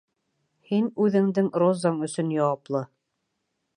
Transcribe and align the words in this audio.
Һин 0.69 0.87
үҙеңдең 1.03 1.51
розаң 1.65 2.01
өсөн 2.07 2.33
яуаплы. 2.39 2.83